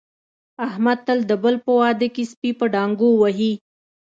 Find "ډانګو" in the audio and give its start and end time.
2.73-3.09